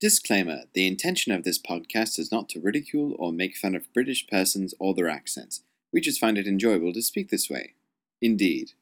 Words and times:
Disclaimer 0.00 0.64
The 0.74 0.88
intention 0.88 1.30
of 1.30 1.44
this 1.44 1.58
podcast 1.58 2.18
is 2.18 2.32
not 2.32 2.48
to 2.48 2.60
ridicule 2.60 3.14
or 3.16 3.32
make 3.32 3.56
fun 3.56 3.76
of 3.76 3.92
British 3.94 4.26
persons 4.26 4.74
or 4.80 4.92
their 4.92 5.08
accents. 5.08 5.62
We 5.92 6.00
just 6.00 6.18
find 6.18 6.36
it 6.36 6.48
enjoyable 6.48 6.92
to 6.94 7.00
speak 7.00 7.30
this 7.30 7.48
way. 7.48 7.74
Indeed. 8.20 8.72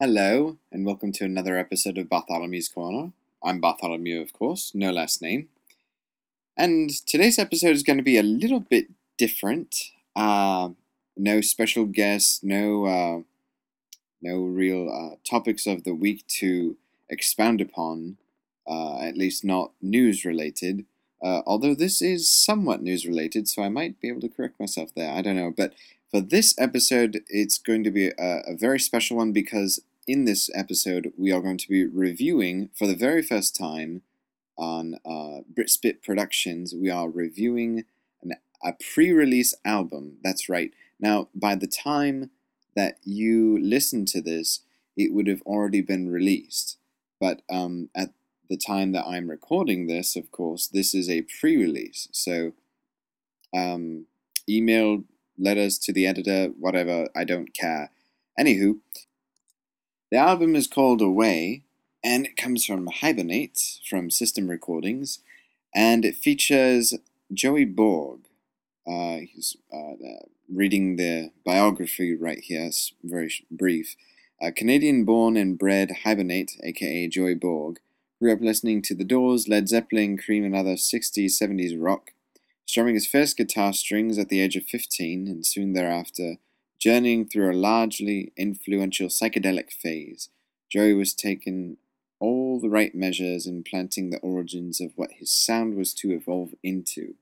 Hello, 0.00 0.56
and 0.72 0.86
welcome 0.86 1.12
to 1.12 1.24
another 1.26 1.58
episode 1.58 1.98
of 1.98 2.08
Bartholomew's 2.08 2.68
Corner. 2.68 3.12
I'm 3.44 3.60
Bartholomew, 3.60 4.22
of 4.22 4.32
course, 4.32 4.72
no 4.74 4.90
last 4.90 5.20
name. 5.20 5.50
And 6.56 6.88
today's 7.06 7.38
episode 7.38 7.76
is 7.76 7.82
going 7.82 7.98
to 7.98 8.02
be 8.02 8.16
a 8.16 8.22
little 8.22 8.60
bit 8.60 8.88
different. 9.16 9.76
Uh, 10.14 10.70
no 11.16 11.40
special 11.40 11.84
guests, 11.84 12.42
no 12.42 12.84
uh, 12.86 13.20
no 14.22 14.42
real 14.42 14.88
uh, 14.90 15.16
topics 15.28 15.66
of 15.66 15.84
the 15.84 15.94
week 15.94 16.26
to 16.26 16.76
expound 17.08 17.60
upon. 17.60 18.18
Uh, 18.68 18.98
at 18.98 19.16
least 19.16 19.44
not 19.44 19.70
news 19.80 20.24
related. 20.24 20.84
Uh, 21.22 21.40
although 21.46 21.74
this 21.74 22.02
is 22.02 22.28
somewhat 22.28 22.82
news 22.82 23.06
related, 23.06 23.46
so 23.46 23.62
I 23.62 23.68
might 23.68 24.00
be 24.00 24.08
able 24.08 24.20
to 24.22 24.28
correct 24.28 24.58
myself 24.58 24.90
there. 24.94 25.12
I 25.12 25.22
don't 25.22 25.36
know, 25.36 25.52
but 25.56 25.72
for 26.10 26.20
this 26.20 26.54
episode, 26.58 27.22
it's 27.28 27.58
going 27.58 27.84
to 27.84 27.90
be 27.90 28.08
a, 28.08 28.42
a 28.46 28.56
very 28.56 28.80
special 28.80 29.18
one 29.18 29.32
because 29.32 29.80
in 30.06 30.24
this 30.24 30.50
episode, 30.54 31.12
we 31.16 31.32
are 31.32 31.40
going 31.40 31.58
to 31.58 31.68
be 31.68 31.84
reviewing 31.84 32.70
for 32.74 32.86
the 32.86 32.94
very 32.96 33.22
first 33.22 33.56
time 33.56 34.02
on 34.56 34.98
uh, 35.04 35.42
Britspit 35.52 36.02
Productions. 36.02 36.74
We 36.74 36.90
are 36.90 37.08
reviewing 37.08 37.84
a 38.64 38.72
pre-release 38.72 39.54
album. 39.64 40.18
That's 40.22 40.48
right. 40.48 40.72
Now, 40.98 41.28
by 41.34 41.54
the 41.54 41.66
time 41.66 42.30
that 42.74 42.98
you 43.04 43.58
listen 43.60 44.04
to 44.06 44.20
this, 44.20 44.60
it 44.96 45.12
would 45.12 45.26
have 45.26 45.42
already 45.42 45.82
been 45.82 46.08
released. 46.10 46.78
But 47.20 47.42
um, 47.50 47.90
at 47.94 48.10
the 48.48 48.56
time 48.56 48.92
that 48.92 49.06
I'm 49.06 49.28
recording 49.28 49.86
this, 49.86 50.16
of 50.16 50.30
course, 50.30 50.66
this 50.66 50.94
is 50.94 51.08
a 51.08 51.22
pre-release. 51.22 52.08
So, 52.12 52.52
um, 53.54 54.06
email 54.48 55.04
letters 55.38 55.78
to 55.78 55.92
the 55.92 56.06
editor, 56.06 56.48
whatever. 56.58 57.08
I 57.14 57.24
don't 57.24 57.54
care. 57.54 57.90
Anywho, 58.38 58.78
the 60.10 60.18
album 60.18 60.54
is 60.54 60.66
called 60.66 61.00
Away, 61.00 61.62
and 62.04 62.26
it 62.26 62.36
comes 62.36 62.64
from 62.64 62.86
Hibernate 62.86 63.80
from 63.88 64.10
System 64.10 64.48
Recordings, 64.48 65.20
and 65.74 66.04
it 66.04 66.16
features 66.16 66.94
Joey 67.32 67.64
Borg. 67.64 68.20
Uh, 68.86 69.18
he's 69.32 69.56
uh, 69.72 69.94
reading 70.52 70.96
the 70.96 71.30
biography 71.44 72.14
right 72.14 72.38
here, 72.38 72.64
it's 72.64 72.92
very 73.02 73.32
brief. 73.50 73.96
Uh, 74.40 74.50
Canadian 74.54 75.04
born 75.04 75.36
and 75.36 75.58
bred 75.58 75.98
Hibernate, 76.04 76.52
aka 76.62 77.08
Joey 77.08 77.34
Borg, 77.34 77.80
grew 78.20 78.32
up 78.32 78.40
listening 78.40 78.82
to 78.82 78.94
The 78.94 79.04
Doors, 79.04 79.48
Led 79.48 79.68
Zeppelin, 79.68 80.16
Cream, 80.16 80.44
and 80.44 80.54
other 80.54 80.74
60s, 80.74 81.40
70s 81.40 81.76
rock. 81.78 82.12
Strumming 82.64 82.94
his 82.94 83.06
first 83.06 83.36
guitar 83.36 83.72
strings 83.72 84.18
at 84.18 84.28
the 84.28 84.40
age 84.40 84.56
of 84.56 84.64
15, 84.64 85.26
and 85.28 85.46
soon 85.46 85.72
thereafter, 85.72 86.36
journeying 86.78 87.28
through 87.28 87.50
a 87.50 87.54
largely 87.54 88.32
influential 88.36 89.08
psychedelic 89.08 89.72
phase, 89.72 90.28
Joey 90.70 90.94
was 90.94 91.14
taking 91.14 91.76
all 92.18 92.60
the 92.60 92.70
right 92.70 92.94
measures 92.94 93.46
in 93.46 93.62
planting 93.62 94.10
the 94.10 94.18
origins 94.18 94.80
of 94.80 94.92
what 94.96 95.12
his 95.12 95.30
sound 95.30 95.76
was 95.76 95.94
to 95.94 96.10
evolve 96.10 96.54
into. 96.62 97.14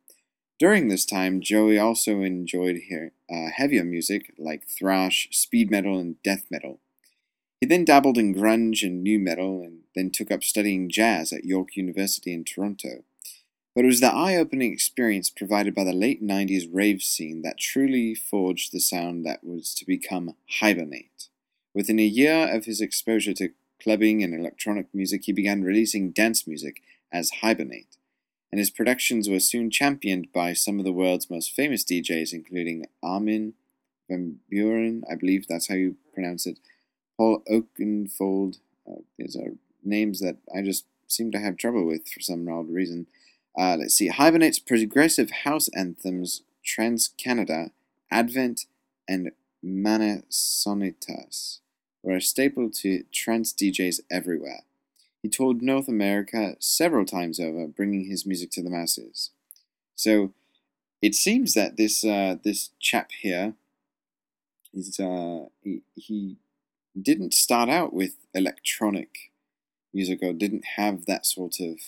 During 0.59 0.89
this 0.89 1.05
time, 1.05 1.41
Joey 1.41 1.79
also 1.79 2.23
enjoyed 2.23 2.81
uh, 3.31 3.47
heavier 3.55 3.85
music 3.85 4.33
like 4.39 4.69
thrash, 4.69 5.29
speed 5.33 5.71
metal, 5.71 5.99
and 5.99 6.23
death 6.23 6.45
metal. 6.49 6.79
He 7.61 7.67
then 7.67 7.85
dabbled 7.85 8.19
in 8.19 8.35
grunge 8.35 8.83
and 8.83 9.03
nu 9.03 9.19
metal, 9.19 9.63
and 9.63 9.81
then 9.97 10.11
took 10.11 10.31
up 10.31 10.45
studying 10.45 10.89
jazz 10.89 11.33
at 11.33 11.45
York 11.45 11.77
University 11.77 12.33
in 12.33 12.45
Toronto. 12.45 13.03
But 13.75 13.85
it 13.85 13.89
was 13.89 14.01
the 14.01 14.15
eye 14.15 14.37
opening 14.37 14.73
experience 14.73 15.29
provided 15.31 15.75
by 15.75 15.83
the 15.83 15.93
late 15.93 16.23
90s 16.23 16.69
rave 16.73 17.03
scene 17.03 17.43
that 17.43 17.59
truly 17.59 18.15
forged 18.15 18.73
the 18.73 18.81
sound 18.81 19.27
that 19.27 19.43
was 19.43 19.75
to 19.75 19.85
become 19.85 20.37
Hibernate. 20.61 21.29
Within 21.75 21.99
a 21.99 22.05
year 22.05 22.55
of 22.55 22.67
his 22.67 22.81
exposure 22.81 23.35
to 23.35 23.51
clubbing 23.83 24.23
and 24.23 24.33
electronic 24.33 24.87
music, 24.95 25.25
he 25.25 25.33
began 25.33 25.65
releasing 25.65 26.13
dance 26.13 26.47
music 26.47 26.83
as 27.13 27.31
Hibernate, 27.43 27.97
and 28.55 28.61
his 28.61 28.71
productions 28.71 29.29
were 29.29 29.41
soon 29.41 29.69
championed 29.69 30.33
by 30.33 30.53
some 30.53 30.79
of 30.79 30.85
the 30.85 30.93
world's 30.93 31.29
most 31.29 31.51
famous 31.51 31.83
DJs, 31.83 32.33
including 32.33 32.87
Armin 33.03 33.55
van 34.09 34.39
Buuren, 34.49 35.03
I 35.11 35.17
believe 35.17 35.49
that's 35.49 35.67
how 35.67 35.75
you 35.75 35.97
pronounce 36.13 36.47
it, 36.47 36.61
Paul 37.17 37.43
Oakenfold. 37.51 38.59
Uh, 38.89 39.01
these 39.19 39.35
are 39.35 39.55
names 39.83 40.21
that 40.21 40.37
I 40.57 40.63
just 40.63 40.85
seem 41.09 41.33
to 41.33 41.41
have 41.41 41.57
trouble 41.57 41.85
with 41.85 42.07
for 42.07 42.21
some 42.21 42.49
odd 42.49 42.71
reason. 42.71 43.09
Uh, 43.59 43.75
let's 43.77 43.97
see. 43.97 44.07
Hibernate's 44.07 44.61
progressive 44.61 45.33
house 45.43 45.67
anthems, 45.75 46.43
Trans 46.65 47.09
Canada, 47.09 47.73
Advent, 48.09 48.67
and 49.09 49.33
Mana 49.65 50.23
Sonitas 50.31 51.59
were 52.05 52.15
a 52.15 52.21
staple 52.21 52.71
to 52.71 53.03
trance 53.13 53.53
DJs 53.53 54.03
everywhere. 54.13 54.63
He 55.25 55.31
toured 55.31 55.63
North 55.63 55.89
America 55.89 56.55
several 56.59 57.07
times 57.07 57.41
over, 57.41 57.67
bringing 57.67 58.05
his 58.05 58.27
music 58.27 58.51
to 58.51 58.63
the 58.63 58.69
masses. 58.69 59.31
So, 59.97 60.35
it 61.01 61.15
seems 61.15 61.55
that 61.55 61.79
this 61.79 62.05
uh, 62.05 62.37
this 62.45 62.73
chap 62.79 63.11
here 63.23 63.55
is 64.75 65.01
uh, 65.01 65.47
he, 65.63 65.81
he 65.95 66.37
didn't 67.01 67.33
start 67.33 67.71
out 67.71 67.95
with 67.95 68.17
electronic 68.35 69.33
music 69.95 70.19
or 70.23 70.35
didn't 70.35 70.67
have 70.77 71.07
that 71.07 71.25
sort 71.25 71.59
of 71.59 71.79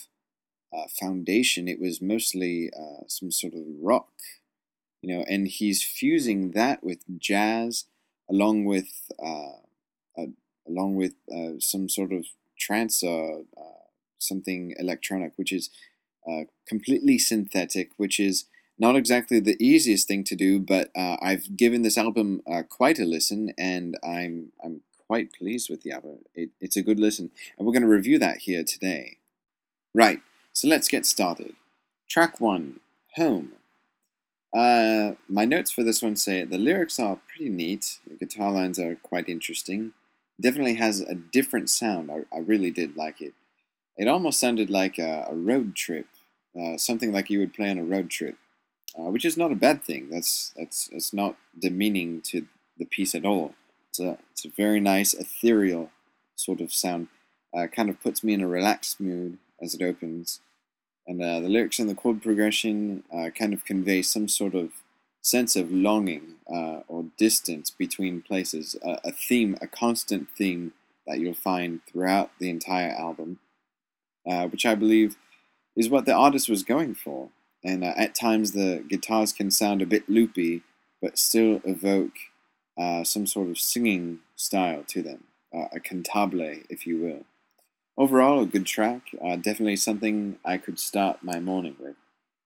uh, 0.73 0.87
foundation. 0.99 1.67
It 1.67 1.79
was 1.79 2.01
mostly 2.01 2.71
uh, 2.75 3.05
some 3.05 3.29
sort 3.29 3.53
of 3.53 3.61
rock, 3.79 4.13
you 5.03 5.15
know, 5.15 5.23
and 5.29 5.47
he's 5.47 5.83
fusing 5.83 6.53
that 6.53 6.83
with 6.83 7.03
jazz, 7.19 7.85
along 8.27 8.65
with 8.65 9.11
uh, 9.23 9.61
along 10.67 10.95
with 10.95 11.13
uh, 11.31 11.59
some 11.59 11.87
sort 11.87 12.11
of 12.11 12.25
trance 12.57 13.03
or 13.03 13.43
uh, 13.57 13.85
something 14.19 14.73
electronic, 14.77 15.33
which 15.35 15.51
is 15.51 15.69
uh, 16.29 16.43
completely 16.67 17.17
synthetic, 17.17 17.91
which 17.97 18.19
is 18.19 18.45
not 18.79 18.95
exactly 18.95 19.39
the 19.39 19.57
easiest 19.59 20.07
thing 20.07 20.23
to 20.25 20.35
do, 20.35 20.59
but 20.59 20.91
I've 20.95 21.57
given 21.57 21.81
this 21.81 21.97
album 21.97 22.41
uh, 22.45 22.61
quite 22.69 22.99
a 22.99 23.05
listen, 23.05 23.53
and 23.57 23.97
I'm 24.03 24.51
I'm 24.63 24.81
quite 25.07 25.33
pleased 25.33 25.69
with 25.69 25.81
the 25.81 25.91
album. 25.91 26.19
It, 26.35 26.49
it's 26.59 26.77
a 26.77 26.83
good 26.83 26.99
listen, 26.99 27.31
and 27.57 27.65
we're 27.65 27.73
going 27.73 27.81
to 27.81 27.87
review 27.87 28.19
that 28.19 28.39
here 28.39 28.63
today. 28.63 29.17
Right. 29.95 30.19
So 30.53 30.67
let's 30.67 30.87
get 30.87 31.05
started. 31.05 31.55
Track 32.09 32.39
1 32.39 32.79
Home. 33.15 33.53
Uh, 34.55 35.13
my 35.27 35.45
notes 35.45 35.71
for 35.71 35.83
this 35.83 36.01
one 36.01 36.15
say 36.15 36.43
the 36.43 36.57
lyrics 36.57 36.99
are 36.99 37.19
pretty 37.27 37.49
neat, 37.49 37.99
the 38.07 38.15
guitar 38.15 38.51
lines 38.51 38.79
are 38.79 38.95
quite 38.95 39.27
interesting. 39.27 39.93
Definitely 40.39 40.75
has 40.75 41.01
a 41.01 41.15
different 41.15 41.69
sound. 41.69 42.11
I, 42.11 42.23
I 42.35 42.39
really 42.39 42.71
did 42.71 42.95
like 42.95 43.21
it. 43.21 43.33
It 43.97 44.07
almost 44.07 44.39
sounded 44.39 44.69
like 44.69 44.99
a, 44.99 45.27
a 45.29 45.35
road 45.35 45.75
trip, 45.75 46.05
uh, 46.59 46.77
something 46.77 47.11
like 47.11 47.29
you 47.29 47.39
would 47.39 47.53
play 47.53 47.71
on 47.71 47.79
a 47.79 47.83
road 47.83 48.09
trip, 48.09 48.35
uh, 48.97 49.09
which 49.09 49.25
is 49.25 49.37
not 49.37 49.51
a 49.51 49.55
bad 49.55 49.83
thing. 49.83 50.09
That's 50.11 50.53
that's 50.55 50.89
it's 50.91 51.13
not 51.13 51.35
demeaning 51.57 52.21
to 52.25 52.45
the 52.77 52.85
piece 52.85 53.15
at 53.15 53.25
all. 53.25 53.55
It's 53.89 53.99
a 53.99 54.17
it's 54.31 54.45
a 54.45 54.49
very 54.49 54.79
nice 54.79 55.13
ethereal 55.13 55.89
sort 56.35 56.61
of 56.61 56.71
sound. 56.71 57.07
Uh, 57.55 57.65
kind 57.65 57.89
of 57.89 58.01
puts 58.01 58.23
me 58.23 58.33
in 58.33 58.41
a 58.41 58.47
relaxed 58.47 58.99
mood 58.99 59.39
as 59.61 59.73
it 59.73 59.81
opens. 59.81 60.41
And 61.07 61.23
uh, 61.23 61.39
the 61.39 61.49
lyrics 61.49 61.79
and 61.79 61.89
the 61.89 61.95
chord 61.95 62.21
progression 62.21 63.03
uh, 63.11 63.29
kind 63.29 63.53
of 63.53 63.65
convey 63.65 64.01
some 64.01 64.27
sort 64.27 64.53
of 64.53 64.71
sense 65.21 65.55
of 65.55 65.71
longing 65.71 66.35
uh, 66.51 66.81
or 66.87 67.05
distance 67.17 67.69
between 67.69 68.21
places, 68.21 68.75
a 68.83 69.11
theme, 69.11 69.57
a 69.61 69.67
constant 69.67 70.29
theme 70.37 70.73
that 71.05 71.19
you'll 71.19 71.33
find 71.33 71.81
throughout 71.87 72.31
the 72.39 72.49
entire 72.49 72.91
album, 72.91 73.39
uh, 74.29 74.47
which 74.47 74.65
I 74.65 74.75
believe 74.75 75.15
is 75.75 75.89
what 75.89 76.05
the 76.05 76.13
artist 76.13 76.49
was 76.49 76.63
going 76.63 76.95
for. 76.95 77.29
And 77.63 77.83
uh, 77.83 77.93
at 77.97 78.15
times 78.15 78.51
the 78.51 78.83
guitars 78.87 79.33
can 79.33 79.51
sound 79.51 79.81
a 79.81 79.85
bit 79.85 80.09
loopy, 80.09 80.63
but 81.01 81.17
still 81.17 81.61
evoke 81.63 82.17
uh, 82.77 83.03
some 83.03 83.25
sort 83.25 83.49
of 83.49 83.57
singing 83.57 84.19
style 84.35 84.83
to 84.87 85.01
them, 85.01 85.23
a 85.53 85.79
cantabile, 85.79 86.65
if 86.69 86.85
you 86.85 86.99
will. 86.99 87.25
Overall, 87.97 88.41
a 88.41 88.45
good 88.45 88.67
track. 88.67 89.01
Uh, 89.23 89.37
definitely 89.37 89.75
something 89.75 90.37
I 90.45 90.57
could 90.57 90.79
start 90.79 91.23
my 91.23 91.39
morning 91.39 91.75
with. 91.79 91.95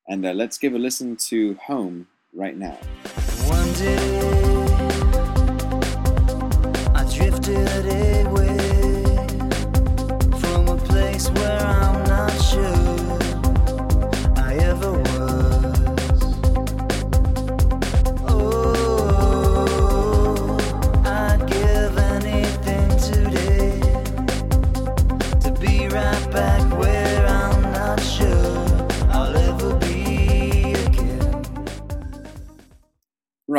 And 0.07 0.25
uh, 0.25 0.31
let's 0.31 0.57
give 0.57 0.73
a 0.73 0.79
listen 0.79 1.17
to 1.27 1.55
Home 1.65 2.07
right 2.33 2.55
now. 2.55 2.77
One 3.51 3.73
day, 3.73 3.97
I 6.95 7.03
drifted 7.13 7.85
away 7.85 8.10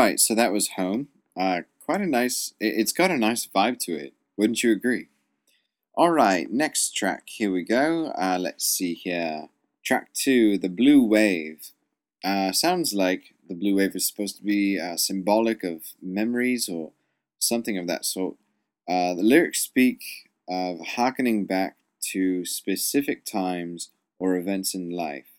Right, 0.03 0.19
so 0.19 0.35
that 0.35 0.53
was 0.53 0.71
Home. 0.71 1.11
Uh, 1.37 1.61
quite 1.79 2.01
a 2.01 2.07
nice, 2.07 2.55
it- 2.59 2.75
it's 2.77 2.93
got 2.93 3.13
a 3.13 3.17
nice 3.17 3.47
vibe 3.47 3.79
to 3.87 3.93
it. 3.95 4.15
Wouldn't 4.37 4.65
you 4.65 4.73
agree? 4.73 5.07
All 5.95 6.11
right, 6.11 6.51
next 6.51 6.97
track. 6.97 7.29
Here 7.29 7.53
we 7.53 7.63
go. 7.63 8.07
Uh, 8.09 8.37
let's 8.41 8.67
see 8.67 8.95
here. 8.95 9.49
Track 9.85 10.13
two, 10.13 10.59
The 10.59 10.69
Blue 10.69 11.05
Wave. 11.05 11.71
Uh, 12.25 12.51
sounds 12.51 12.93
like 12.93 13.35
the 13.49 13.55
blue 13.55 13.77
wave 13.77 13.95
is 13.95 14.05
supposed 14.09 14.39
to 14.39 14.43
be 14.43 14.77
uh, 14.77 14.97
symbolic 14.97 15.63
of 15.63 15.95
memories 16.03 16.69
or 16.69 16.91
something 17.39 17.79
of 17.79 17.87
that 17.87 18.05
sort. 18.05 18.35
Uh, 18.89 19.15
the 19.15 19.23
lyrics 19.23 19.61
speak 19.61 20.03
of 20.49 20.81
harkening 20.81 21.47
back 21.47 21.77
to 22.11 22.45
specific 22.45 23.25
times 23.25 23.91
or 24.19 24.35
events 24.35 24.75
in 24.75 24.91
life, 24.91 25.31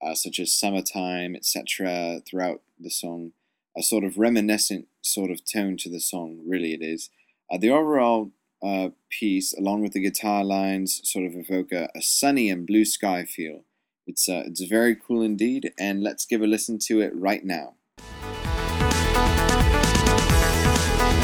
uh, 0.00 0.14
such 0.14 0.38
as 0.38 0.54
summertime, 0.54 1.34
etc., 1.34 2.22
throughout 2.24 2.62
the 2.78 2.90
song. 2.90 3.32
A 3.76 3.82
sort 3.82 4.04
of 4.04 4.18
reminiscent 4.18 4.86
sort 5.00 5.30
of 5.30 5.40
tone 5.50 5.78
to 5.78 5.88
the 5.88 5.98
song, 6.00 6.40
really, 6.46 6.74
it 6.74 6.82
is. 6.82 7.08
Uh, 7.50 7.56
the 7.56 7.70
overall 7.70 8.30
uh, 8.62 8.90
piece, 9.08 9.54
along 9.54 9.80
with 9.80 9.92
the 9.92 10.00
guitar 10.00 10.44
lines, 10.44 11.00
sort 11.04 11.24
of 11.24 11.34
evoke 11.34 11.72
a, 11.72 11.88
a 11.94 12.02
sunny 12.02 12.50
and 12.50 12.66
blue 12.66 12.84
sky 12.84 13.24
feel. 13.24 13.64
It's, 14.06 14.28
uh, 14.28 14.42
it's 14.46 14.62
very 14.62 14.94
cool 14.94 15.22
indeed, 15.22 15.72
and 15.78 16.02
let's 16.02 16.26
give 16.26 16.42
a 16.42 16.46
listen 16.46 16.78
to 16.86 17.00
it 17.00 17.14
right 17.14 17.44
now. 17.44 17.74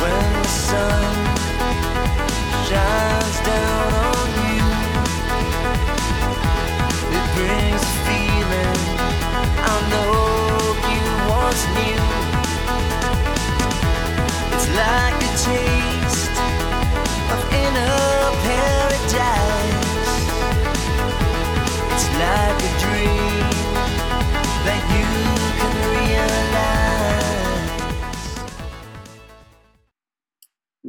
When 0.00 0.32
the 0.32 0.44
sun 0.48 1.36
shines 2.66 3.40
down 3.46 3.94
on 3.94 4.07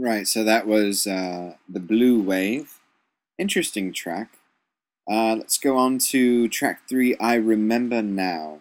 Right, 0.01 0.25
so 0.29 0.45
that 0.45 0.65
was 0.65 1.05
uh, 1.05 1.55
The 1.67 1.81
Blue 1.81 2.21
Wave. 2.21 2.79
Interesting 3.37 3.91
track. 3.91 4.37
Uh, 5.11 5.35
let's 5.35 5.57
go 5.57 5.75
on 5.75 5.97
to 5.97 6.47
track 6.47 6.87
three, 6.87 7.17
I 7.17 7.33
Remember 7.35 8.01
Now. 8.01 8.59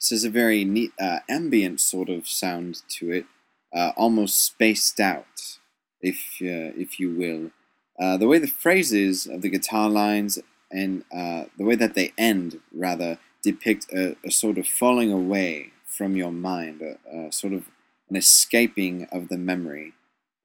This 0.00 0.10
is 0.10 0.24
a 0.24 0.30
very 0.30 0.64
neat 0.64 0.90
uh, 1.00 1.20
ambient 1.28 1.80
sort 1.80 2.08
of 2.08 2.26
sound 2.26 2.82
to 2.88 3.12
it, 3.12 3.26
uh, 3.72 3.92
almost 3.96 4.44
spaced 4.44 4.98
out, 4.98 5.58
if, 6.00 6.16
uh, 6.42 6.74
if 6.76 6.98
you 6.98 7.14
will. 7.14 7.52
Uh, 7.96 8.16
the 8.16 8.26
way 8.26 8.40
the 8.40 8.48
phrases 8.48 9.28
of 9.28 9.42
the 9.42 9.48
guitar 9.48 9.88
lines 9.88 10.40
and 10.72 11.04
the 11.12 11.64
way 11.64 11.76
that 11.76 11.94
they 11.94 12.12
end, 12.18 12.60
rather, 12.74 13.20
depict 13.44 13.86
a, 13.92 14.16
a 14.24 14.32
sort 14.32 14.58
of 14.58 14.66
falling 14.66 15.12
away 15.12 15.70
from 15.84 16.16
your 16.16 16.32
mind, 16.32 16.82
a, 16.82 16.98
a 17.16 17.30
sort 17.30 17.52
of 17.52 17.68
an 18.10 18.16
escaping 18.16 19.06
of 19.12 19.28
the 19.28 19.38
memory. 19.38 19.92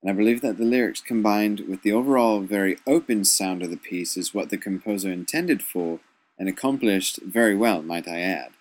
And 0.01 0.09
I 0.09 0.13
believe 0.13 0.41
that 0.41 0.57
the 0.57 0.65
lyrics 0.65 1.01
combined 1.01 1.61
with 1.69 1.83
the 1.83 1.91
overall 1.91 2.41
very 2.41 2.77
open 2.87 3.23
sound 3.23 3.61
of 3.61 3.69
the 3.69 3.77
piece 3.77 4.17
is 4.17 4.33
what 4.33 4.49
the 4.49 4.57
composer 4.57 5.11
intended 5.11 5.61
for 5.61 5.99
and 6.39 6.49
accomplished 6.49 7.19
very 7.23 7.55
well, 7.55 7.81
might 7.83 8.07
I 8.07 8.19
add. 8.19 8.51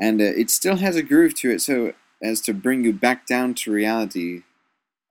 And 0.00 0.20
uh, 0.20 0.24
it 0.24 0.50
still 0.50 0.76
has 0.76 0.96
a 0.96 1.02
groove 1.02 1.34
to 1.36 1.50
it 1.50 1.60
so 1.60 1.92
as 2.20 2.40
to 2.40 2.52
bring 2.52 2.84
you 2.84 2.92
back 2.92 3.26
down 3.26 3.54
to 3.54 3.72
reality, 3.72 4.42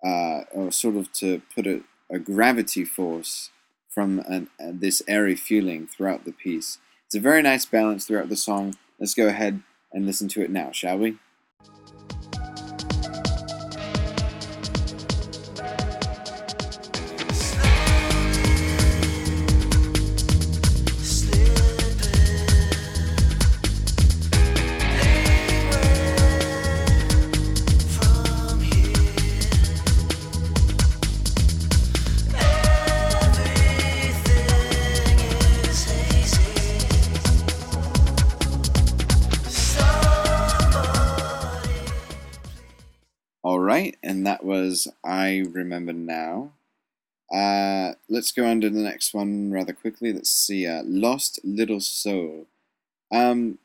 uh, 0.03 0.41
or 0.51 0.71
sort 0.71 0.95
of 0.95 1.13
to 1.13 1.41
put 1.55 1.65
a, 1.65 1.81
a 2.11 2.19
gravity 2.19 2.83
force 2.83 3.51
from 3.89 4.19
an, 4.27 4.49
uh, 4.59 4.71
this 4.73 5.01
airy 5.07 5.35
feeling 5.35 5.87
throughout 5.87 6.25
the 6.25 6.33
piece. 6.33 6.79
It's 7.05 7.15
a 7.15 7.19
very 7.19 7.41
nice 7.41 7.65
balance 7.65 8.05
throughout 8.05 8.29
the 8.29 8.35
song. 8.35 8.75
Let's 8.99 9.13
go 9.13 9.27
ahead 9.27 9.61
and 9.93 10.05
listen 10.05 10.27
to 10.29 10.41
it 10.41 10.49
now, 10.49 10.71
shall 10.71 10.97
we? 10.97 11.19
Right, 43.73 43.97
and 44.03 44.25
that 44.27 44.43
was 44.45 44.87
I 45.03 45.43
Remember 45.51 45.93
Now. 45.93 46.51
Uh, 47.33 47.93
let's 48.07 48.31
go 48.31 48.45
on 48.45 48.61
to 48.61 48.69
the 48.69 48.79
next 48.79 49.13
one 49.13 49.51
rather 49.51 49.73
quickly. 49.73 50.13
Let's 50.13 50.29
see. 50.29 50.67
Uh, 50.67 50.83
Lost 50.85 51.39
Little 51.43 51.79
Soul. 51.79 52.45
Um, 53.11 53.57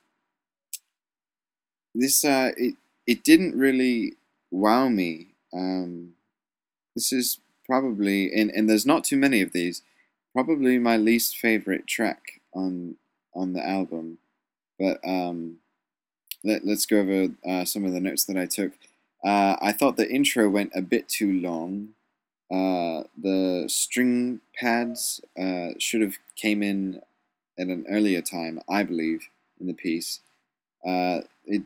this 1.94 2.24
uh, 2.24 2.52
it 2.56 2.74
it 3.06 3.22
didn't 3.22 3.58
really 3.58 4.14
wow 4.50 4.88
me. 4.88 5.28
Um, 5.52 6.14
this 6.94 7.12
is 7.12 7.40
probably 7.66 8.32
and 8.32 8.50
and 8.50 8.68
there's 8.68 8.86
not 8.86 9.04
too 9.04 9.18
many 9.18 9.42
of 9.42 9.52
these. 9.52 9.82
Probably 10.32 10.78
my 10.78 10.96
least 10.96 11.36
favorite 11.36 11.86
track 11.86 12.40
on 12.54 12.96
on 13.34 13.52
the 13.52 13.66
album, 13.66 14.18
but 14.78 15.00
um, 15.06 15.58
let 16.44 16.64
let's 16.64 16.86
go 16.86 17.00
over 17.00 17.28
uh, 17.46 17.64
some 17.66 17.84
of 17.84 17.92
the 17.92 18.00
notes 18.00 18.24
that 18.24 18.38
I 18.38 18.46
took. 18.46 18.72
Uh, 19.28 19.58
I 19.60 19.72
thought 19.72 19.98
the 19.98 20.10
intro 20.10 20.48
went 20.48 20.72
a 20.74 20.80
bit 20.80 21.06
too 21.06 21.32
long. 21.48 21.90
Uh, 22.50 23.04
the 23.20 23.64
string 23.68 24.40
pads 24.58 25.20
uh, 25.38 25.70
should 25.78 26.00
have 26.00 26.16
came 26.34 26.62
in 26.62 27.02
at 27.58 27.66
an 27.66 27.84
earlier 27.90 28.22
time, 28.22 28.58
I 28.70 28.84
believe, 28.84 29.28
in 29.60 29.66
the 29.66 29.74
piece. 29.74 30.20
Uh, 30.82 31.20
it, 31.44 31.62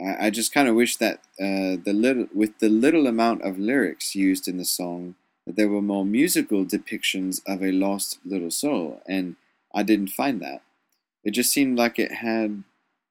I, 0.00 0.26
I 0.26 0.30
just 0.30 0.54
kind 0.54 0.68
of 0.68 0.76
wish 0.76 0.98
that 0.98 1.16
uh, 1.40 1.82
the 1.82 1.92
little, 1.92 2.28
with 2.32 2.60
the 2.60 2.68
little 2.68 3.08
amount 3.08 3.42
of 3.42 3.58
lyrics 3.58 4.14
used 4.14 4.46
in 4.46 4.58
the 4.58 4.64
song, 4.64 5.16
that 5.46 5.56
there 5.56 5.68
were 5.68 5.82
more 5.82 6.04
musical 6.04 6.64
depictions 6.64 7.42
of 7.44 7.60
a 7.60 7.72
lost 7.72 8.20
little 8.24 8.52
soul, 8.52 9.02
and 9.08 9.34
I 9.74 9.82
didn't 9.82 10.10
find 10.10 10.40
that. 10.42 10.62
It 11.24 11.32
just 11.32 11.52
seemed 11.52 11.76
like 11.76 11.98
it 11.98 12.12
had 12.12 12.62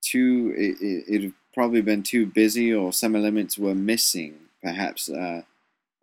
too. 0.01 0.53
It, 0.55 0.81
it, 0.81 1.25
it 1.25 1.34
probably 1.53 1.81
been 1.81 2.03
too 2.03 2.25
busy, 2.25 2.74
or 2.74 2.93
some 2.93 3.15
elements 3.15 3.58
were 3.58 3.75
missing, 3.75 4.36
perhaps 4.63 5.10
uh, 5.10 5.43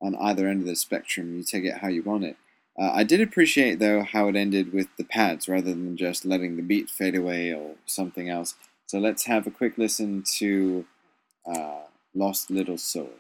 on 0.01 0.15
either 0.17 0.47
end 0.47 0.61
of 0.61 0.67
the 0.67 0.77
spectrum. 0.77 1.37
You 1.37 1.43
take 1.43 1.65
it 1.65 1.79
how 1.79 1.89
you 1.89 2.03
want 2.03 2.25
it. 2.25 2.37
Uh, 2.79 2.91
I 2.93 3.03
did 3.03 3.21
appreciate, 3.21 3.81
though, 3.81 4.03
how 4.03 4.29
it 4.29 4.37
ended 4.37 4.73
with 4.73 4.87
the 4.97 5.05
pads 5.05 5.49
rather 5.49 5.71
than 5.71 5.97
just 5.97 6.25
letting 6.25 6.57
the 6.57 6.63
beat 6.63 6.89
fade 6.89 7.17
away 7.17 7.53
or 7.53 7.75
something 7.87 8.29
else. 8.29 8.55
So 8.87 8.99
let's 8.99 9.25
have 9.27 9.47
a 9.47 9.51
quick 9.51 9.77
listen 9.77 10.23
to 10.37 10.87
uh, 11.45 11.81
Lost 12.15 12.51
Little 12.51 12.79
Soul. 12.79 13.11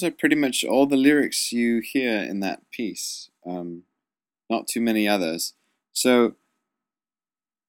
Those 0.00 0.08
are 0.08 0.14
pretty 0.14 0.36
much 0.36 0.64
all 0.64 0.86
the 0.86 0.96
lyrics 0.96 1.52
you 1.52 1.80
hear 1.80 2.18
in 2.18 2.40
that 2.40 2.62
piece. 2.70 3.30
Um, 3.46 3.82
not 4.48 4.66
too 4.66 4.80
many 4.80 5.06
others. 5.06 5.54
So, 5.92 6.34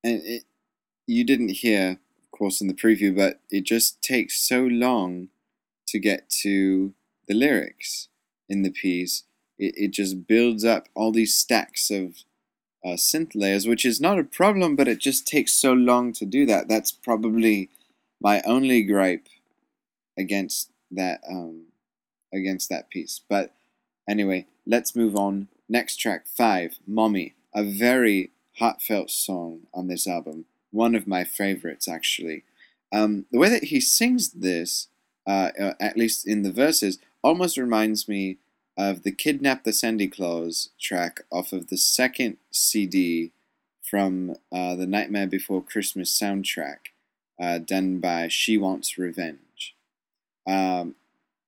and 0.04 0.22
it, 0.24 0.44
you 1.08 1.24
didn't 1.24 1.50
hear, 1.50 2.00
of 2.24 2.32
course, 2.32 2.62
in 2.62 2.68
the 2.68 2.74
preview, 2.74 3.16
but 3.16 3.40
it 3.50 3.66
just 3.66 4.02
takes 4.02 4.42
so 4.42 4.62
long 4.64 5.30
to 5.88 6.00
get 6.00 6.30
to 6.42 6.94
the 7.28 7.34
lyrics 7.34 8.08
in 8.48 8.62
the 8.62 8.72
piece. 8.72 9.24
It, 9.60 9.74
it 9.78 9.92
just 9.92 10.28
builds 10.28 10.64
up 10.64 10.88
all 10.96 11.12
these 11.12 11.36
stacks 11.36 11.92
of 11.92 12.16
uh, 12.84 12.96
synth 12.96 13.32
layers, 13.36 13.68
which 13.68 13.86
is 13.86 14.00
not 14.00 14.20
a 14.20 14.24
problem, 14.24 14.76
but 14.76 14.88
it 14.88 15.00
just 15.00 15.28
takes 15.28 15.54
so 15.54 15.74
long 15.74 16.14
to 16.14 16.26
do 16.26 16.46
that. 16.46 16.68
That's 16.68 16.92
probably 16.92 17.70
my 18.22 18.42
only 18.46 18.84
gripe 18.84 19.28
against 20.18 20.72
that 20.92 21.22
um, 21.30 21.71
against 22.34 22.70
that 22.70 22.90
piece. 22.90 23.22
But 23.30 23.54
anyway, 24.08 24.46
let's 24.66 24.96
move 24.96 25.16
on. 25.16 25.48
Next 25.70 25.98
track 25.98 26.28
five, 26.28 26.80
"Mommy," 26.86 27.36
a 27.54 27.64
very 27.64 28.32
heartfelt 28.58 29.10
song 29.10 29.68
on 29.74 29.88
this 29.88 30.08
album. 30.08 30.46
One 30.72 30.96
of 30.96 31.08
my 31.08 31.24
favorites, 31.24 31.88
actually. 31.88 32.44
Um, 32.92 33.26
the 33.32 33.40
way 33.40 33.50
that 33.50 33.66
he 33.66 33.80
sings 33.80 34.32
this, 34.32 34.88
uh, 35.26 35.52
uh, 35.60 35.74
at 35.80 35.98
least 35.98 36.28
in 36.28 36.44
the 36.44 36.52
verses, 36.52 37.00
almost 37.24 37.58
reminds 37.58 38.08
me 38.08 38.38
of 38.78 39.04
the 39.04 39.12
Kidnap 39.12 39.64
the 39.64 39.74
Sandy 39.74 40.08
Claws 40.08 40.70
track 40.80 41.22
off 41.32 41.54
of 41.54 41.68
the 41.68 41.78
second 41.78 42.38
CD 42.52 43.32
from 43.82 44.36
uh, 44.52 44.76
the 44.76 44.88
Nightmare 44.88 45.28
Before 45.28 45.62
Christmas 45.62 46.18
soundtrack, 46.18 46.78
uh, 47.40 47.58
done 47.60 48.00
by 48.00 48.28
She 48.28 48.58
Wants 48.58 48.98
Revenge. 48.98 49.76
Um, 50.48 50.96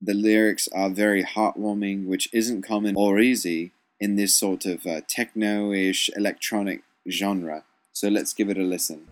the 0.03 0.13
lyrics 0.13 0.67
are 0.73 0.89
very 0.89 1.23
heartwarming, 1.23 2.05
which 2.05 2.27
isn't 2.33 2.61
common 2.61 2.95
or 2.95 3.19
easy 3.19 3.71
in 3.99 4.15
this 4.15 4.35
sort 4.35 4.65
of 4.65 4.85
uh, 4.85 4.99
techno 5.07 5.71
ish 5.71 6.09
electronic 6.15 6.83
genre. 7.09 7.63
So 7.93 8.09
let's 8.09 8.33
give 8.33 8.49
it 8.49 8.57
a 8.57 8.63
listen. 8.63 9.07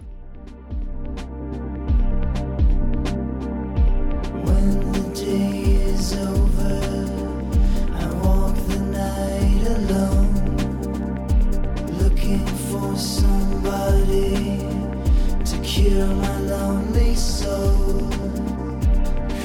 My 15.91 16.39
lonely 16.39 17.15
soul, 17.15 18.09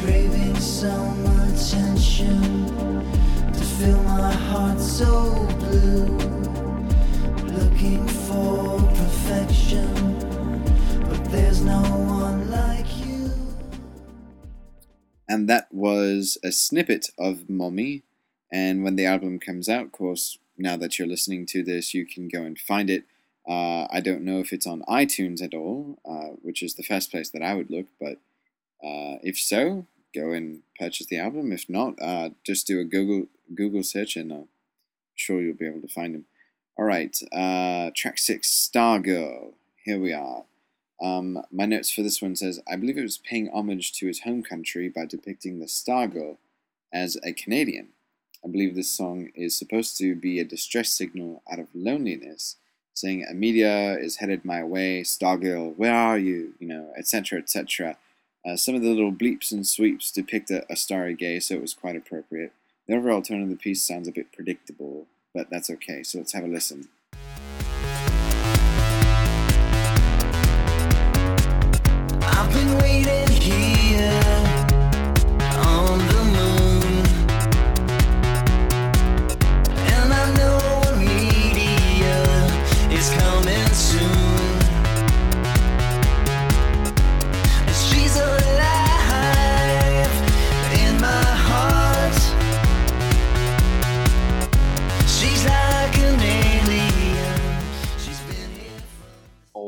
craving 0.00 0.54
some 0.56 1.15
so 4.96 5.46
blue, 5.58 6.06
looking 7.52 8.08
for 8.08 8.78
perfection, 8.94 10.18
but 11.06 11.22
there's 11.26 11.60
no 11.60 11.82
one 11.82 12.50
like 12.50 12.86
you. 13.04 13.30
And 15.28 15.50
that 15.50 15.68
was 15.70 16.38
a 16.42 16.50
snippet 16.50 17.10
of 17.18 17.50
Mommy. 17.50 18.04
And 18.50 18.82
when 18.84 18.96
the 18.96 19.04
album 19.04 19.38
comes 19.38 19.68
out, 19.68 19.84
of 19.84 19.92
course, 19.92 20.38
now 20.56 20.78
that 20.78 20.98
you're 20.98 21.06
listening 21.06 21.44
to 21.48 21.62
this, 21.62 21.92
you 21.92 22.06
can 22.06 22.28
go 22.28 22.44
and 22.44 22.58
find 22.58 22.88
it. 22.88 23.04
Uh, 23.46 23.86
I 23.90 24.00
don't 24.02 24.22
know 24.22 24.40
if 24.40 24.50
it's 24.50 24.66
on 24.66 24.80
iTunes 24.88 25.42
at 25.42 25.52
all, 25.52 25.98
uh, 26.06 26.36
which 26.40 26.62
is 26.62 26.74
the 26.74 26.82
first 26.82 27.10
place 27.10 27.28
that 27.32 27.42
I 27.42 27.52
would 27.52 27.68
look, 27.70 27.88
but 28.00 28.16
uh, 28.82 29.20
if 29.22 29.38
so, 29.38 29.86
go 30.14 30.30
and 30.32 30.62
purchase 30.78 31.06
the 31.06 31.18
album. 31.18 31.52
If 31.52 31.68
not, 31.68 32.00
uh, 32.00 32.30
just 32.46 32.66
do 32.66 32.80
a 32.80 32.84
Google 32.84 33.26
Google 33.54 33.82
search 33.82 34.16
and 34.16 34.32
I'm 34.32 34.48
sure 35.16 35.40
you'll 35.40 35.56
be 35.56 35.66
able 35.66 35.80
to 35.80 35.88
find 35.88 36.14
them. 36.14 36.26
All 36.78 36.84
right, 36.84 37.16
uh, 37.32 37.90
track 37.94 38.18
six, 38.18 38.48
Stargirl. 38.48 39.54
Here 39.84 39.98
we 39.98 40.12
are. 40.12 40.44
Um, 41.02 41.42
my 41.52 41.66
notes 41.66 41.90
for 41.90 42.02
this 42.02 42.22
one 42.22 42.36
says, 42.36 42.60
I 42.70 42.76
believe 42.76 42.96
it 42.98 43.02
was 43.02 43.18
paying 43.18 43.50
homage 43.50 43.92
to 43.94 44.06
his 44.06 44.20
home 44.20 44.42
country 44.42 44.88
by 44.88 45.06
depicting 45.06 45.58
the 45.58 45.66
Stargirl 45.66 46.36
as 46.92 47.18
a 47.22 47.32
Canadian. 47.32 47.88
I 48.44 48.48
believe 48.48 48.74
this 48.74 48.90
song 48.90 49.30
is 49.34 49.58
supposed 49.58 49.98
to 49.98 50.14
be 50.14 50.38
a 50.38 50.44
distress 50.44 50.92
signal 50.92 51.42
out 51.50 51.58
of 51.58 51.68
loneliness, 51.74 52.56
saying, 52.94 53.26
Amelia 53.28 53.96
is 54.00 54.16
headed 54.16 54.44
my 54.44 54.62
way, 54.62 55.02
Stargirl, 55.02 55.76
where 55.76 55.94
are 55.94 56.18
you? 56.18 56.54
You 56.58 56.68
know, 56.68 56.92
etc., 56.96 57.40
etc. 57.40 57.96
Uh, 58.46 58.56
some 58.56 58.74
of 58.74 58.82
the 58.82 58.90
little 58.90 59.12
bleeps 59.12 59.50
and 59.50 59.66
sweeps 59.66 60.12
depict 60.12 60.50
a, 60.50 60.70
a 60.70 60.76
starry 60.76 61.14
gay, 61.14 61.40
so 61.40 61.56
it 61.56 61.60
was 61.60 61.74
quite 61.74 61.96
appropriate. 61.96 62.52
The 62.88 62.96
overall 62.96 63.22
tone 63.22 63.42
of 63.42 63.48
the 63.48 63.56
piece 63.56 63.82
sounds 63.82 64.06
a 64.06 64.12
bit 64.12 64.32
predictable, 64.32 65.06
but 65.34 65.50
that's 65.50 65.70
okay, 65.70 66.02
so 66.02 66.18
let's 66.18 66.32
have 66.32 66.44
a 66.44 66.48
listen. 66.48 66.88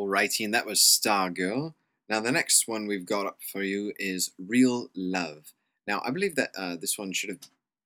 Alrighty, 0.09 0.43
and 0.43 0.55
that 0.55 0.65
was 0.65 0.81
Stargirl. 0.81 1.75
Now, 2.09 2.21
the 2.21 2.33
next 2.33 2.67
one 2.67 2.87
we've 2.87 3.05
got 3.05 3.27
up 3.27 3.41
for 3.53 3.63
you 3.63 3.93
is 3.99 4.31
Real 4.39 4.89
Love. 4.97 5.53
Now, 5.87 6.01
I 6.03 6.11
believe 6.11 6.35
that 6.37 6.51
uh, 6.57 6.77
this 6.77 6.97
one 6.97 7.13
should 7.13 7.29
have 7.29 7.41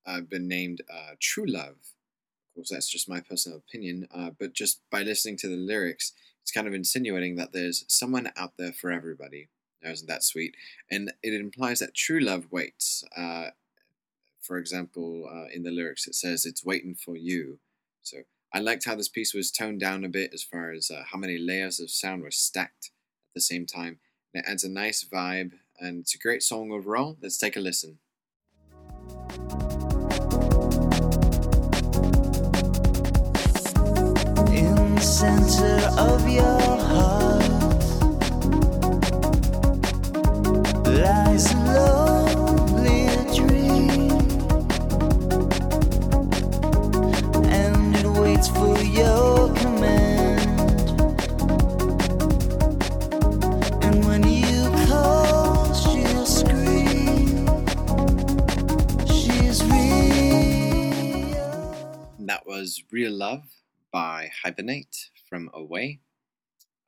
uh, 0.07 0.21
been 0.21 0.47
named 0.47 0.83
uh, 0.89 1.15
True 1.19 1.47
Love. 1.47 1.75
Of 1.81 2.55
course, 2.55 2.71
that's 2.71 2.89
just 2.89 3.09
my 3.09 3.19
personal 3.19 3.59
opinion, 3.59 4.07
uh, 4.15 4.31
but 4.39 4.53
just 4.53 4.81
by 4.89 5.03
listening 5.03 5.37
to 5.39 5.49
the 5.49 5.57
lyrics, 5.57 6.13
it's 6.43 6.53
kind 6.53 6.69
of 6.69 6.75
insinuating 6.75 7.35
that 7.37 7.53
there's 7.53 7.85
someone 7.89 8.31
out 8.37 8.53
there 8.57 8.73
for 8.73 8.93
everybody. 8.93 9.49
Now, 9.83 9.91
isn't 9.91 10.07
that 10.07 10.23
sweet? 10.23 10.55
And 10.89 11.13
it 11.25 11.35
implies 11.35 11.81
that 11.81 11.93
true 11.93 12.21
love 12.21 12.47
waits. 12.53 13.03
Uh, 13.17 13.49
for 14.41 14.59
example, 14.59 15.29
uh, 15.29 15.53
in 15.53 15.65
the 15.65 15.73
lyrics, 15.73 16.07
it 16.07 16.15
says, 16.15 16.47
It's 16.47 16.65
waiting 16.65 16.95
for 16.95 17.17
you. 17.17 17.59
So 18.03 18.19
I 18.55 18.61
liked 18.61 18.85
how 18.85 18.95
this 18.95 19.09
piece 19.09 19.33
was 19.33 19.51
toned 19.51 19.81
down 19.81 20.05
a 20.05 20.11
bit 20.11 20.35
as 20.35 20.43
far 20.43 20.73
as 20.73 20.91
uh, 20.91 21.05
how 21.11 21.17
many 21.17 21.39
layers 21.39 21.81
of 21.81 21.91
sound 21.91 22.23
were 22.23 22.31
stacked 22.31 22.91
at 23.31 23.35
the 23.35 23.41
same 23.41 23.65
time. 23.65 23.99
And 24.35 24.45
it 24.45 24.49
adds 24.49 24.63
a 24.63 24.69
nice 24.69 25.03
vibe, 25.05 25.53
and 25.81 26.01
it's 26.01 26.15
a 26.15 26.19
great 26.19 26.43
song 26.43 26.71
overall. 26.71 27.17
Let's 27.23 27.39
take 27.39 27.57
a 27.57 27.61
listen. 27.61 27.99
in 34.53 34.95
the 34.95 35.01
center 35.01 35.89
of 35.99 36.29
your 36.29 36.43
heart 36.43 37.12
Real 62.93 63.13
Love 63.13 63.45
by 63.91 64.31
Hibernate 64.45 65.09
from 65.27 65.49
Away. 65.55 66.01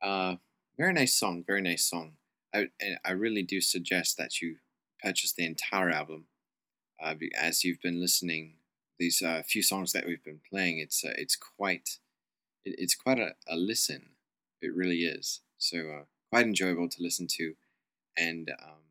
Uh, 0.03 0.35
very 0.77 0.93
nice 0.93 1.15
song, 1.15 1.43
very 1.45 1.61
nice 1.61 1.83
song. 1.83 2.13
I, 2.53 2.67
I 3.03 3.11
really 3.11 3.41
do 3.41 3.59
suggest 3.59 4.15
that 4.19 4.39
you 4.39 4.57
purchase 5.01 5.33
the 5.33 5.47
entire 5.47 5.89
album. 5.89 6.25
Uh, 7.03 7.15
as 7.35 7.63
you've 7.63 7.81
been 7.81 7.99
listening, 7.99 8.57
these 8.99 9.23
uh, 9.23 9.41
few 9.47 9.63
songs 9.63 9.93
that 9.93 10.05
we've 10.05 10.23
been 10.23 10.41
playing, 10.47 10.77
it's 10.77 11.03
uh, 11.03 11.13
it's 11.17 11.35
quite 11.35 11.97
it, 12.63 12.75
it's 12.77 12.93
quite 12.93 13.17
a, 13.17 13.33
a 13.47 13.55
listen. 13.55 14.09
It 14.61 14.75
really 14.75 15.05
is. 15.05 15.41
So 15.57 15.77
uh, 15.89 16.03
quite 16.29 16.45
enjoyable 16.45 16.87
to 16.87 17.01
listen 17.01 17.25
to. 17.37 17.55
And 18.15 18.51
um, 18.61 18.83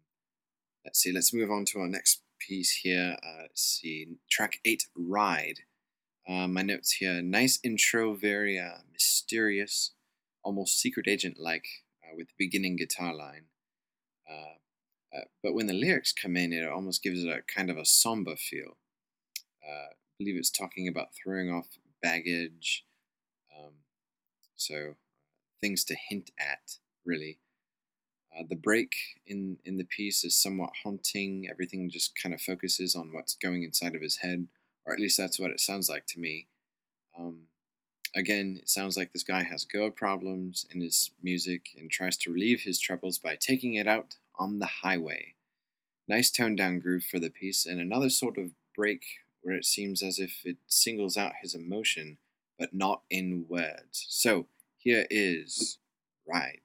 let's 0.85 0.99
see, 0.99 1.13
let's 1.13 1.33
move 1.33 1.53
on 1.53 1.65
to 1.67 1.79
our 1.79 1.89
next 1.89 2.23
piece 2.41 2.73
here. 2.73 3.17
Uh, 3.25 3.43
let's 3.43 3.63
see, 3.63 4.17
track 4.29 4.59
eight, 4.65 4.89
Ride. 4.97 5.61
Uh, 6.27 6.49
my 6.49 6.63
notes 6.63 6.93
here 6.93 7.21
nice 7.21 7.59
intro, 7.63 8.15
very 8.15 8.59
uh, 8.59 8.79
mysterious, 8.93 9.93
almost 10.43 10.81
secret 10.81 11.07
agent 11.07 11.39
like, 11.39 11.67
uh, 12.03 12.15
with 12.17 12.29
the 12.29 12.35
beginning 12.39 12.77
guitar 12.77 13.15
line. 13.15 13.47
Uh, 14.29 14.55
uh, 15.15 15.25
but 15.43 15.55
when 15.55 15.67
the 15.67 15.75
lyrics 15.75 16.13
come 16.13 16.37
in, 16.37 16.53
it 16.53 16.67
almost 16.67 17.03
gives 17.03 17.23
it 17.23 17.29
a 17.29 17.43
kind 17.43 17.71
of 17.71 17.77
a 17.77 17.85
somber 17.85 18.37
feel. 18.37 18.79
Uh, 19.63 19.91
I 19.91 19.95
believe 20.19 20.37
it's 20.37 20.51
talking 20.51 20.89
about 20.89 21.09
throwing 21.15 21.51
off 21.51 21.69
baggage. 22.03 22.85
Um, 23.57 23.73
so, 24.57 24.95
things 25.61 25.85
to 25.85 25.97
hint 26.09 26.31
at, 26.39 26.79
really. 27.05 27.39
Uh, 28.37 28.43
the 28.49 28.57
break 28.57 28.95
in, 29.27 29.59
in 29.65 29.77
the 29.77 29.85
piece 29.85 30.25
is 30.25 30.37
somewhat 30.37 30.71
haunting. 30.83 31.47
Everything 31.49 31.89
just 31.91 32.13
kind 32.21 32.35
of 32.35 32.41
focuses 32.41 32.97
on 32.97 33.13
what's 33.13 33.37
going 33.37 33.63
inside 33.63 33.95
of 33.95 34.03
his 34.03 34.17
head, 34.17 34.49
or 34.87 34.93
at 34.93 35.01
least 35.01 35.17
that's 35.17 35.39
what 35.39 35.51
it 35.51 35.61
sounds 35.61 35.89
like 35.89 36.07
to 36.07 36.21
me. 36.21 36.47
Um, 37.19 37.49
Again, 38.17 38.61
it 38.63 38.69
sounds 38.69 38.97
like 38.97 39.13
this 39.13 39.25
guy 39.25 39.43
has 39.43 39.65
go 39.65 39.91
problems 39.91 40.67
in 40.73 40.81
his 40.81 41.11
music 41.21 41.71
and 41.77 41.91
tries 41.91 42.17
to 42.19 42.31
relieve 42.31 42.61
his 42.61 42.79
troubles 42.79 43.19
by 43.19 43.35
taking 43.35 43.75
it 43.75 43.89
out 43.89 44.15
on 44.39 44.61
the 44.61 44.67
highway. 44.67 45.35
Nice 46.07 46.31
toned 46.31 46.59
down 46.59 46.79
groove 46.79 47.03
for 47.03 47.19
the 47.19 47.31
piece, 47.31 47.67
and 47.67 47.81
another 47.81 48.11
sort 48.11 48.39
of 48.39 48.53
break 48.77 49.03
where 49.43 49.57
it 49.57 49.65
seems 49.65 50.01
as 50.01 50.21
if 50.21 50.43
it 50.45 50.59
singles 50.69 51.17
out 51.17 51.33
his 51.43 51.55
emotion, 51.55 52.19
but 52.57 52.73
not 52.73 53.03
in 53.11 53.47
words. 53.49 54.07
So 54.09 54.47
here 54.77 55.07
is 55.11 55.79
Ride. 56.27 56.61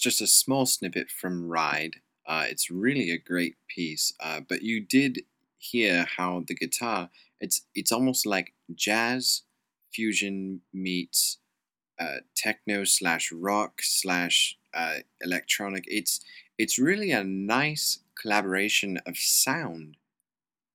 Just 0.00 0.20
a 0.20 0.26
small 0.26 0.66
snippet 0.66 1.10
from 1.10 1.48
Ride. 1.48 1.96
Uh, 2.26 2.46
it's 2.48 2.70
really 2.70 3.10
a 3.10 3.18
great 3.18 3.56
piece, 3.68 4.12
uh, 4.20 4.40
but 4.40 4.62
you 4.62 4.80
did 4.80 5.22
hear 5.58 6.06
how 6.16 6.42
the 6.46 6.54
guitar 6.54 7.10
it's 7.40 7.62
it's 7.74 7.90
almost 7.90 8.26
like 8.26 8.52
jazz 8.74 9.42
fusion 9.92 10.60
meets 10.72 11.38
uh, 11.98 12.18
techno 12.36 12.84
slash 12.84 13.32
rock 13.32 13.80
slash 13.82 14.56
uh, 14.74 14.98
electronic. 15.20 15.84
It's 15.88 16.20
it's 16.58 16.78
really 16.78 17.10
a 17.10 17.24
nice 17.24 18.00
collaboration 18.20 18.98
of 19.06 19.16
sound 19.16 19.96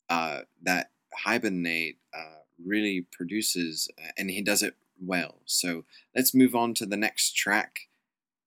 uh, 0.09 0.41
that 0.63 0.89
Hibernate 1.13 1.97
uh, 2.13 2.41
really 2.63 3.05
produces, 3.11 3.89
and 4.17 4.31
he 4.31 4.41
does 4.41 4.63
it 4.63 4.75
well. 4.99 5.41
So 5.45 5.85
let's 6.15 6.33
move 6.33 6.55
on 6.55 6.73
to 6.75 6.85
the 6.85 6.97
next 6.97 7.35
track. 7.35 7.87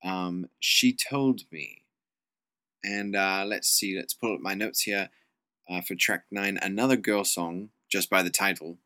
Um, 0.05 0.49
she 0.61 0.95
told 0.95 1.43
me, 1.51 1.83
and 2.85 3.17
uh, 3.17 3.45
let's 3.47 3.69
see. 3.69 3.97
Let's 3.97 4.15
pull 4.15 4.35
up 4.35 4.41
my 4.41 4.55
notes 4.55 4.83
here 4.83 5.11
uh, 5.69 5.81
for 5.81 5.95
track 5.95 6.25
nine. 6.31 6.59
Another 6.63 6.97
girl 6.97 7.25
song, 7.25 7.71
just 7.91 8.09
by 8.09 8.23
the 8.23 8.31
title. 8.31 8.79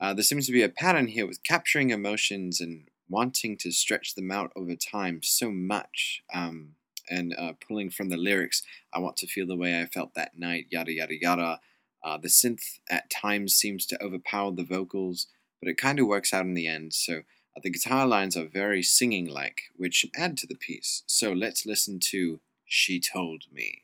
Uh, 0.00 0.14
there 0.14 0.22
seems 0.22 0.46
to 0.46 0.52
be 0.52 0.62
a 0.62 0.68
pattern 0.68 1.08
here 1.08 1.26
with 1.26 1.42
capturing 1.42 1.90
emotions 1.90 2.60
and 2.60 2.88
wanting 3.08 3.56
to 3.56 3.72
stretch 3.72 4.14
them 4.14 4.30
out 4.30 4.52
over 4.54 4.74
time 4.76 5.20
so 5.22 5.50
much. 5.50 6.22
Um, 6.32 6.74
and 7.10 7.34
uh, 7.38 7.54
pulling 7.66 7.90
from 7.90 8.10
the 8.10 8.16
lyrics, 8.16 8.62
I 8.92 8.98
want 8.98 9.16
to 9.18 9.26
feel 9.26 9.46
the 9.46 9.56
way 9.56 9.80
I 9.80 9.86
felt 9.86 10.14
that 10.14 10.38
night, 10.38 10.66
yada, 10.70 10.92
yada, 10.92 11.14
yada. 11.20 11.60
Uh, 12.04 12.18
the 12.18 12.28
synth 12.28 12.78
at 12.90 13.10
times 13.10 13.54
seems 13.54 13.86
to 13.86 14.02
overpower 14.02 14.52
the 14.52 14.64
vocals, 14.64 15.26
but 15.60 15.68
it 15.68 15.78
kind 15.78 15.98
of 15.98 16.06
works 16.06 16.32
out 16.32 16.44
in 16.44 16.54
the 16.54 16.66
end. 16.66 16.92
So 16.94 17.22
Uh, 17.56 17.60
the 17.62 17.70
guitar 17.70 18.06
lines 18.06 18.36
are 18.36 18.46
very 18.46 18.82
singing 18.82 19.26
like, 19.26 19.62
which 19.76 20.06
add 20.16 20.36
to 20.38 20.46
the 20.46 20.54
piece. 20.54 21.02
So 21.06 21.32
let's 21.32 21.66
listen 21.66 21.98
to 22.10 22.40
She 22.64 23.00
Told 23.00 23.44
Me. 23.52 23.82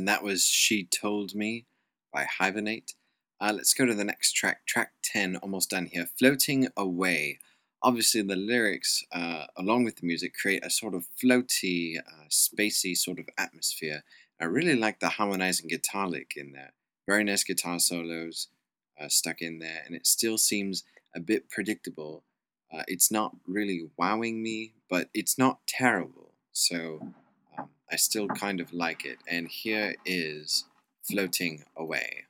And 0.00 0.08
that 0.08 0.22
was 0.22 0.46
She 0.46 0.84
Told 0.84 1.34
Me 1.34 1.66
by 2.10 2.24
Hibernate. 2.24 2.94
Uh, 3.38 3.52
let's 3.54 3.74
go 3.74 3.84
to 3.84 3.92
the 3.92 4.02
next 4.02 4.32
track, 4.32 4.64
track 4.64 4.92
10, 5.02 5.36
almost 5.36 5.68
done 5.68 5.90
here. 5.92 6.08
Floating 6.18 6.68
Away. 6.74 7.38
Obviously, 7.82 8.22
the 8.22 8.34
lyrics, 8.34 9.04
uh, 9.12 9.44
along 9.58 9.84
with 9.84 9.96
the 9.96 10.06
music, 10.06 10.32
create 10.32 10.64
a 10.64 10.70
sort 10.70 10.94
of 10.94 11.04
floaty, 11.22 11.98
uh, 11.98 12.28
spacey 12.30 12.96
sort 12.96 13.18
of 13.18 13.28
atmosphere. 13.36 14.02
I 14.40 14.46
really 14.46 14.74
like 14.74 15.00
the 15.00 15.10
harmonizing 15.10 15.68
guitar 15.68 16.08
lick 16.08 16.32
in 16.34 16.52
there. 16.52 16.72
Very 17.06 17.22
nice 17.22 17.44
guitar 17.44 17.78
solos 17.78 18.48
uh, 18.98 19.08
stuck 19.08 19.42
in 19.42 19.58
there, 19.58 19.82
and 19.84 19.94
it 19.94 20.06
still 20.06 20.38
seems 20.38 20.82
a 21.14 21.20
bit 21.20 21.50
predictable. 21.50 22.24
Uh, 22.72 22.84
it's 22.88 23.10
not 23.10 23.36
really 23.46 23.90
wowing 23.98 24.42
me, 24.42 24.72
but 24.88 25.10
it's 25.12 25.36
not 25.36 25.58
terrible. 25.66 26.32
So 26.52 27.12
I 27.92 27.96
still 27.96 28.28
kind 28.28 28.60
of 28.60 28.72
like 28.72 29.04
it. 29.04 29.18
And 29.28 29.48
here 29.48 29.94
is 30.04 30.64
Floating 31.02 31.64
Away. 31.76 32.24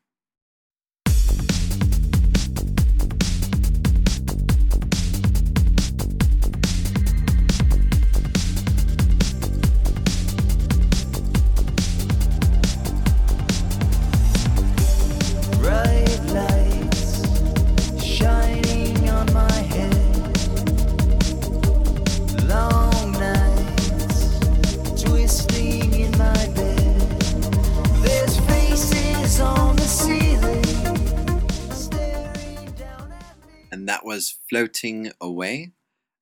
And 33.80 33.88
that 33.88 34.04
was 34.04 34.36
Floating 34.46 35.10
Away. 35.22 35.72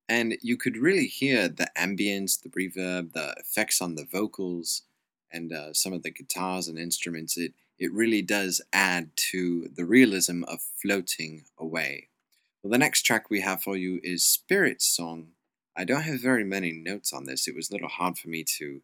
And 0.07 0.37
you 0.41 0.55
could 0.55 0.77
really 0.77 1.07
hear 1.07 1.49
the 1.49 1.67
ambience, 1.77 2.41
the 2.41 2.47
reverb, 2.47 3.11
the 3.11 3.35
effects 3.37 3.81
on 3.81 3.95
the 3.95 4.05
vocals, 4.05 4.83
and 5.29 5.51
uh, 5.51 5.73
some 5.73 5.91
of 5.91 6.01
the 6.01 6.09
guitars 6.09 6.69
and 6.69 6.79
instruments. 6.79 7.37
It, 7.37 7.53
it 7.77 7.91
really 7.91 8.21
does 8.21 8.61
add 8.71 9.09
to 9.31 9.67
the 9.75 9.83
realism 9.83 10.43
of 10.45 10.61
Floating 10.81 11.43
Away. 11.57 12.07
Well, 12.63 12.71
the 12.71 12.77
next 12.77 13.01
track 13.01 13.29
we 13.29 13.41
have 13.41 13.61
for 13.61 13.75
you 13.75 13.99
is 14.05 14.23
Spirit 14.23 14.81
Song. 14.81 15.31
I 15.75 15.83
don't 15.83 16.03
have 16.03 16.21
very 16.21 16.45
many 16.45 16.71
notes 16.71 17.11
on 17.11 17.25
this. 17.25 17.45
It 17.45 17.57
was 17.57 17.69
a 17.69 17.73
little 17.73 17.89
hard 17.89 18.17
for 18.17 18.29
me 18.29 18.45
to 18.57 18.81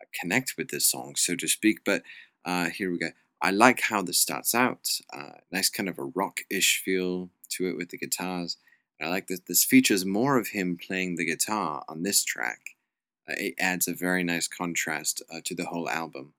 uh, 0.00 0.04
connect 0.18 0.54
with 0.56 0.68
this 0.70 0.86
song, 0.86 1.16
so 1.16 1.36
to 1.36 1.46
speak, 1.46 1.80
but 1.84 2.02
uh, 2.46 2.70
here 2.70 2.90
we 2.90 2.96
go. 2.96 3.10
I 3.42 3.50
like 3.50 3.82
how 3.82 4.00
this 4.00 4.18
starts 4.18 4.54
out. 4.54 4.88
Uh, 5.12 5.32
nice 5.52 5.68
kind 5.68 5.90
of 5.90 5.98
a 5.98 6.04
rock-ish 6.04 6.82
feel 6.82 7.28
to 7.50 7.68
it 7.68 7.76
with 7.76 7.90
the 7.90 7.98
guitars. 7.98 8.56
And 8.98 9.08
I 9.08 9.12
like 9.12 9.26
that 9.28 9.46
this 9.46 9.64
features 9.64 10.04
more 10.04 10.38
of 10.38 10.48
him 10.48 10.78
playing 10.78 11.16
the 11.16 11.26
guitar 11.26 11.84
on 11.88 12.02
this 12.02 12.24
track. 12.24 12.60
Uh, 13.28 13.34
it 13.36 13.54
adds 13.58 13.88
a 13.88 13.94
very 13.94 14.24
nice 14.24 14.48
contrast 14.48 15.22
uh, 15.32 15.40
to 15.44 15.54
the 15.54 15.66
whole 15.66 15.88
album. 15.88 16.34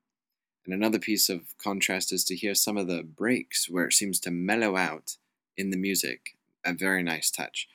And 0.65 0.73
another 0.73 0.99
piece 0.99 1.29
of 1.29 1.57
contrast 1.57 2.11
is 2.11 2.25
to 2.25 2.35
hear 2.35 2.53
some 2.53 2.77
of 2.77 2.87
the 2.87 3.03
breaks 3.03 3.69
where 3.69 3.85
it 3.85 3.93
seems 3.93 4.19
to 4.21 4.31
mellow 4.31 4.75
out 4.75 5.15
in 5.55 5.69
the 5.69 5.77
music. 5.77 6.35
A 6.65 6.73
very 6.73 7.03
nice 7.03 7.31
touch. 7.31 7.69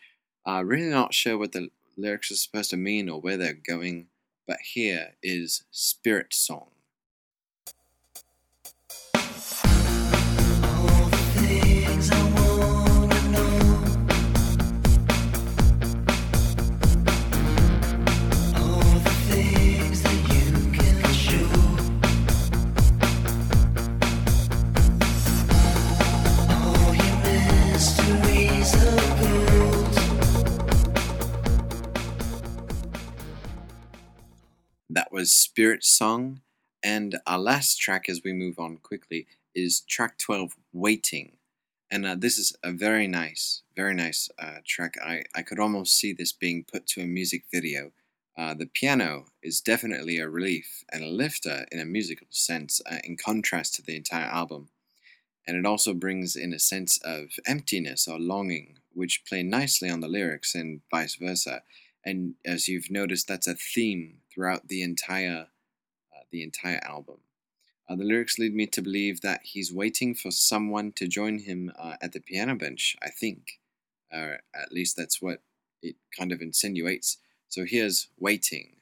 Uh, 0.46 0.62
really 0.64 0.90
not 0.90 1.14
sure 1.14 1.38
what 1.38 1.52
the 1.52 1.70
lyrics 1.96 2.30
are 2.30 2.36
supposed 2.36 2.70
to 2.70 2.76
mean 2.76 3.08
or 3.08 3.20
where 3.20 3.36
they're 3.36 3.54
going, 3.54 4.08
but 4.46 4.58
here 4.74 5.14
is 5.22 5.64
Spirit 5.70 6.34
Song. 6.34 6.71
That 34.94 35.10
was 35.10 35.32
Spirit 35.32 35.84
Song. 35.84 36.42
And 36.82 37.18
our 37.26 37.38
last 37.38 37.80
track 37.80 38.10
as 38.10 38.20
we 38.22 38.34
move 38.34 38.58
on 38.58 38.76
quickly 38.76 39.26
is 39.54 39.80
track 39.80 40.18
12, 40.18 40.54
Waiting. 40.74 41.38
And 41.90 42.04
uh, 42.04 42.14
this 42.18 42.36
is 42.36 42.54
a 42.62 42.72
very 42.72 43.06
nice, 43.06 43.62
very 43.74 43.94
nice 43.94 44.28
uh, 44.38 44.58
track. 44.66 44.96
I, 45.02 45.24
I 45.34 45.40
could 45.40 45.58
almost 45.58 45.96
see 45.96 46.12
this 46.12 46.32
being 46.32 46.66
put 46.70 46.86
to 46.88 47.00
a 47.00 47.06
music 47.06 47.44
video. 47.50 47.92
Uh, 48.36 48.52
the 48.52 48.66
piano 48.66 49.28
is 49.42 49.62
definitely 49.62 50.18
a 50.18 50.28
relief 50.28 50.84
and 50.92 51.02
a 51.02 51.08
lifter 51.08 51.64
in 51.72 51.80
a 51.80 51.86
musical 51.86 52.26
sense, 52.28 52.82
uh, 52.90 52.98
in 53.02 53.16
contrast 53.16 53.74
to 53.76 53.82
the 53.82 53.96
entire 53.96 54.26
album. 54.26 54.68
And 55.46 55.56
it 55.56 55.64
also 55.64 55.94
brings 55.94 56.36
in 56.36 56.52
a 56.52 56.58
sense 56.58 56.98
of 57.02 57.30
emptiness 57.46 58.06
or 58.06 58.18
longing, 58.18 58.76
which 58.92 59.24
play 59.26 59.42
nicely 59.42 59.88
on 59.88 60.00
the 60.00 60.08
lyrics 60.08 60.54
and 60.54 60.82
vice 60.90 61.14
versa. 61.14 61.62
And 62.04 62.34
as 62.44 62.68
you've 62.68 62.90
noticed, 62.90 63.28
that's 63.28 63.46
a 63.46 63.54
theme 63.54 64.18
throughout 64.32 64.68
the 64.68 64.82
entire 64.82 65.48
uh, 66.14 66.24
the 66.30 66.42
entire 66.42 66.80
album. 66.84 67.18
Uh, 67.88 67.96
the 67.96 68.04
lyrics 68.04 68.38
lead 68.38 68.54
me 68.54 68.66
to 68.66 68.82
believe 68.82 69.20
that 69.20 69.40
he's 69.44 69.72
waiting 69.72 70.14
for 70.14 70.30
someone 70.30 70.92
to 70.92 71.06
join 71.06 71.40
him 71.40 71.72
uh, 71.78 71.96
at 72.00 72.12
the 72.12 72.20
piano 72.20 72.54
bench. 72.54 72.96
I 73.02 73.10
think, 73.10 73.60
or 74.12 74.40
at 74.54 74.72
least 74.72 74.96
that's 74.96 75.20
what 75.20 75.42
it 75.82 75.96
kind 76.16 76.32
of 76.32 76.40
insinuates. 76.40 77.18
So 77.48 77.64
here's 77.64 78.08
waiting. 78.18 78.76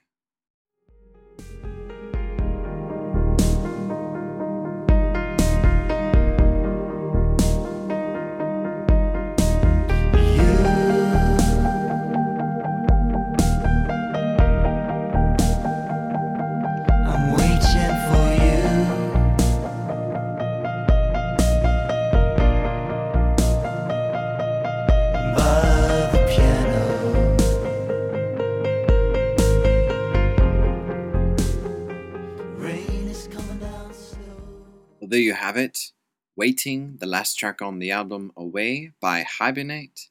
Have 35.51 35.57
it. 35.57 35.91
Waiting, 36.37 36.97
the 37.01 37.07
last 37.07 37.35
track 37.35 37.61
on 37.61 37.81
the 37.81 37.91
album 37.91 38.31
Away 38.37 38.93
by 39.01 39.25
Hibernate, 39.25 40.09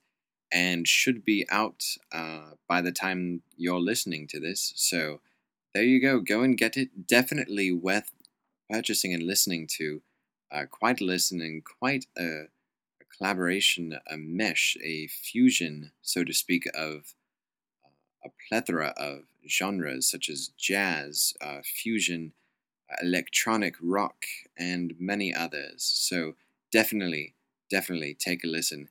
and 0.52 0.86
should 0.86 1.24
be 1.24 1.46
out 1.50 1.86
uh, 2.12 2.56
by 2.68 2.82
the 2.82 2.92
time 2.92 3.42
you're 3.56 3.80
listening 3.80 4.28
to 4.28 4.40
this. 4.42 4.74
So 4.76 5.22
there 5.74 5.84
you 5.84 6.02
go. 6.02 6.20
Go 6.20 6.42
and 6.42 6.58
get 6.58 6.76
it. 6.76 7.08
Definitely 7.08 7.72
worth 7.72 8.12
purchasing 8.70 9.14
and 9.14 9.24
listening 9.24 9.66
to. 9.78 10.02
Uh, 10.52 10.66
quite 10.70 11.00
a 11.00 11.06
listen 11.06 11.40
and 11.40 11.64
quite 11.64 12.08
a, 12.18 12.42
a 13.02 13.06
collaboration, 13.18 13.98
a 14.12 14.18
mesh, 14.18 14.76
a 14.84 15.08
fusion, 15.08 15.94
so 16.02 16.26
to 16.26 16.34
speak, 16.34 16.66
of 16.76 17.16
uh, 17.86 17.92
a 18.26 18.30
plethora 18.50 18.94
of 18.98 19.20
genres 19.48 20.12
such 20.12 20.28
as 20.28 20.50
jazz, 20.58 21.34
uh, 21.40 21.60
fusion, 21.64 22.34
electronic 23.02 23.76
rock, 23.82 24.26
and 24.58 24.94
many 25.00 25.34
others. 25.34 25.84
So 25.84 26.36
definitely, 26.72 27.36
definitely 27.70 28.14
take 28.14 28.44
a 28.44 28.48
listen. 28.48 28.90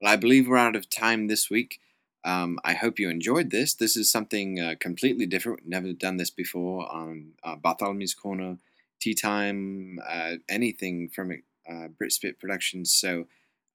Well, 0.00 0.12
I 0.12 0.16
believe 0.16 0.48
we're 0.48 0.56
out 0.56 0.76
of 0.76 0.88
time 0.88 1.28
this 1.28 1.50
week. 1.50 1.80
Um, 2.24 2.58
I 2.64 2.74
hope 2.74 2.98
you 2.98 3.08
enjoyed 3.08 3.50
this. 3.50 3.74
This 3.74 3.96
is 3.96 4.10
something 4.10 4.60
uh, 4.60 4.74
completely 4.78 5.26
different. 5.26 5.66
Never 5.66 5.92
done 5.92 6.16
this 6.18 6.30
before 6.30 6.90
on 6.92 7.32
uh, 7.42 7.56
Bartholomew's 7.56 8.14
Corner, 8.14 8.58
Tea 9.00 9.14
Time, 9.14 9.98
uh, 10.06 10.36
anything 10.48 11.08
from 11.08 11.32
uh, 11.68 11.88
Britspit 12.00 12.38
Productions. 12.38 12.92
So 12.92 13.26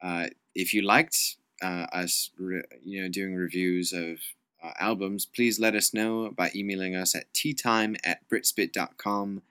uh, 0.02 0.28
if 0.54 0.74
you 0.74 0.84
liked 0.84 1.38
uh, 1.62 1.88
us, 1.92 2.30
re- 2.38 2.64
you 2.84 3.02
know, 3.02 3.10
doing 3.10 3.36
reviews 3.36 3.94
of 3.94 4.20
albums, 4.80 5.26
please 5.26 5.60
let 5.60 5.76
us 5.76 5.94
know 5.94 6.32
by 6.36 6.52
emailing 6.56 6.96
us 6.96 7.16
at 7.16 7.34
teatime 7.34 7.98
at 8.04 8.28
britspit.com. 8.30 9.42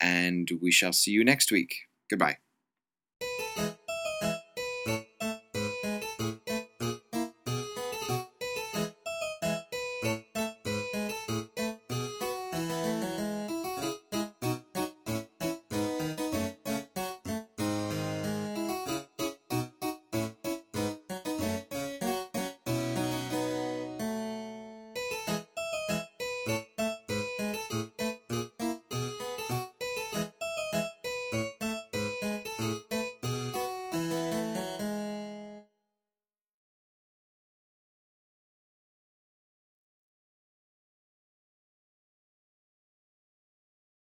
And 0.00 0.50
we 0.62 0.70
shall 0.70 0.92
see 0.92 1.10
you 1.10 1.24
next 1.24 1.50
week. 1.50 1.88
Goodbye. 2.08 2.38